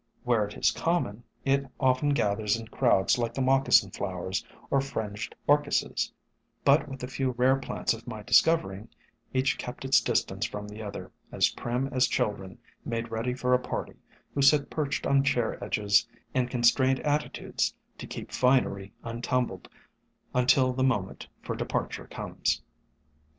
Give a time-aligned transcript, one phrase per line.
[0.23, 5.35] Where it is common, it often gathers in crowds like the Moccasin Flowers or Fringed
[5.47, 6.11] Orchises,
[6.65, 8.87] but with the few rare plants of my discovering,
[9.31, 13.59] each kept its distance from the other, as prim as children made ready for a
[13.59, 13.97] party,
[14.33, 18.07] who sit perched on chair edges in con SOME HUMBLE ORCHIDS 135 strained attitudes to
[18.07, 19.69] keep finery untumbled
[20.33, 22.63] until the moment for departure comes.